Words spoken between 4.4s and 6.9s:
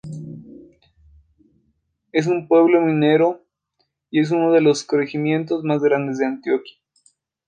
de los corregimientos más grandes de Antioquia.